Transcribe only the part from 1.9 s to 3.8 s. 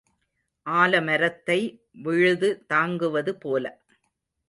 விழுது தாங்குவது போல.